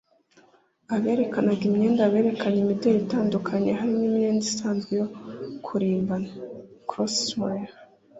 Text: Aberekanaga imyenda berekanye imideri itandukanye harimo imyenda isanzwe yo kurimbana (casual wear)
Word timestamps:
Aberekanaga 0.95 1.63
imyenda 1.69 2.03
berekanye 2.13 2.59
imideri 2.61 2.97
itandukanye 3.05 3.69
harimo 3.79 4.03
imyenda 4.09 4.43
isanzwe 4.51 4.91
yo 4.99 5.07
kurimbana 5.65 6.29
(casual 6.91 7.51
wear) 7.59 7.71